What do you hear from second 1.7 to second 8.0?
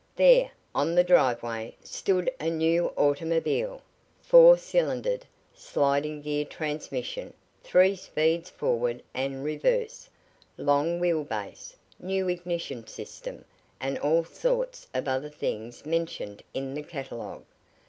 stood a new automobile. Four cylindered, sliding gear transmission, three